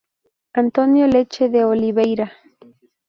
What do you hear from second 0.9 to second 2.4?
Leche de Oliveira.